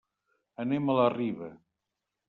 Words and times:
Anem 0.63 0.89
a 0.89 0.97
la 1.03 1.07
Riba. 1.17 1.55